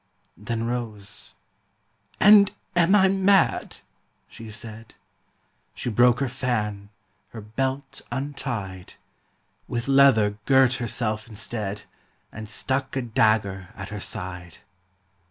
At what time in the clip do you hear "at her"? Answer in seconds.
13.75-13.99